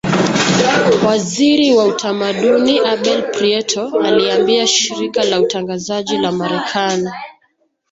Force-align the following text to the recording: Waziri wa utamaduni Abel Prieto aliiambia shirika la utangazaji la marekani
Waziri 1.07 1.73
wa 1.73 1.85
utamaduni 1.85 2.79
Abel 2.79 3.21
Prieto 3.31 3.99
aliiambia 4.03 4.67
shirika 4.67 5.23
la 5.23 5.39
utangazaji 5.41 6.17
la 6.17 6.31
marekani 6.31 7.09